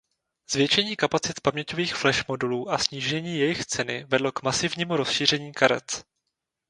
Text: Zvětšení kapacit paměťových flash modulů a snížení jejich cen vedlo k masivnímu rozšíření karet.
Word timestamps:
Zvětšení 0.51 0.95
kapacit 0.95 1.39
paměťových 1.41 1.95
flash 1.95 2.27
modulů 2.27 2.69
a 2.71 2.77
snížení 2.77 3.37
jejich 3.37 3.65
cen 3.65 4.05
vedlo 4.07 4.31
k 4.31 4.41
masivnímu 4.43 4.97
rozšíření 4.97 5.53
karet. 5.53 6.05